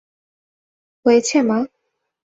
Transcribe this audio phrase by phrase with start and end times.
[1.05, 1.57] হয়েছে, মা?